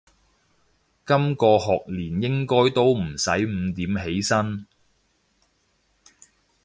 [1.05, 4.65] 今個學年應該都唔使五點起身